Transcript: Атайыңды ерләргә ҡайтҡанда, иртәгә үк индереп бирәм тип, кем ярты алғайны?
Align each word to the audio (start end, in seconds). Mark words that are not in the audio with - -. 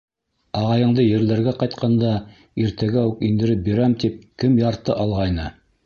Атайыңды 0.59 1.03
ерләргә 1.05 1.53
ҡайтҡанда, 1.63 2.15
иртәгә 2.65 3.05
үк 3.13 3.23
индереп 3.31 3.65
бирәм 3.71 3.97
тип, 4.07 4.17
кем 4.45 4.61
ярты 4.67 4.99
алғайны? 5.07 5.49